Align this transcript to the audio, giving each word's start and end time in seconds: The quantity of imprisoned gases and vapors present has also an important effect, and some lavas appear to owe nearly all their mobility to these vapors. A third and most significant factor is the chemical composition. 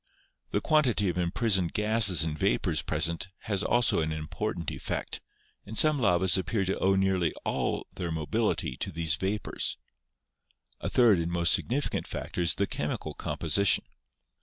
The 0.49 0.61
quantity 0.61 1.09
of 1.09 1.17
imprisoned 1.19 1.73
gases 1.73 2.23
and 2.23 2.35
vapors 2.35 2.81
present 2.81 3.27
has 3.41 3.61
also 3.61 3.99
an 3.99 4.11
important 4.11 4.71
effect, 4.71 5.21
and 5.63 5.77
some 5.77 5.99
lavas 5.99 6.39
appear 6.39 6.65
to 6.65 6.79
owe 6.79 6.95
nearly 6.95 7.33
all 7.45 7.85
their 7.93 8.09
mobility 8.11 8.75
to 8.77 8.91
these 8.91 9.13
vapors. 9.13 9.77
A 10.79 10.89
third 10.89 11.19
and 11.19 11.31
most 11.31 11.53
significant 11.53 12.07
factor 12.07 12.41
is 12.41 12.55
the 12.55 12.65
chemical 12.65 13.13
composition. 13.13 13.83